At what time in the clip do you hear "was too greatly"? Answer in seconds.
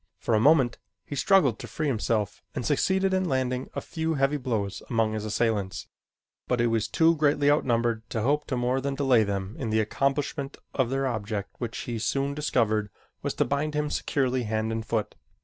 6.65-7.51